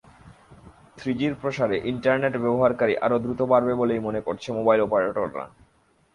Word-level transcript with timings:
থ্রিজির 0.97 1.33
প্রসারে 1.35 1.77
ইন্টারনেট 1.83 2.33
ব্যবহারকারী 2.37 2.93
আরও 2.97 3.17
দ্রুত 3.19 3.39
বাড়বে 3.43 3.73
বলেই 3.75 4.01
মনে 4.07 4.21
করছে 4.21 4.47
মোবাইল 4.51 4.79
অপারেটররা। 4.81 5.45